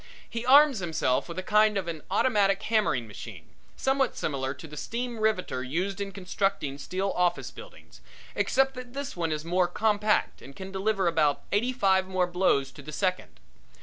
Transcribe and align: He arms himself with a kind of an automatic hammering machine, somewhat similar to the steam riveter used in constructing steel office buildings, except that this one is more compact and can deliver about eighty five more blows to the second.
He 0.27 0.47
arms 0.47 0.79
himself 0.79 1.29
with 1.29 1.37
a 1.37 1.43
kind 1.43 1.77
of 1.77 1.87
an 1.87 2.01
automatic 2.09 2.63
hammering 2.63 3.07
machine, 3.07 3.49
somewhat 3.75 4.17
similar 4.17 4.51
to 4.55 4.65
the 4.67 4.75
steam 4.75 5.19
riveter 5.19 5.61
used 5.61 6.01
in 6.01 6.11
constructing 6.11 6.79
steel 6.79 7.13
office 7.15 7.51
buildings, 7.51 8.01
except 8.33 8.73
that 8.73 8.93
this 8.93 9.15
one 9.15 9.31
is 9.31 9.45
more 9.45 9.67
compact 9.67 10.41
and 10.41 10.55
can 10.55 10.71
deliver 10.71 11.05
about 11.05 11.43
eighty 11.51 11.71
five 11.71 12.07
more 12.07 12.25
blows 12.25 12.71
to 12.71 12.81
the 12.81 12.91
second. 12.91 13.39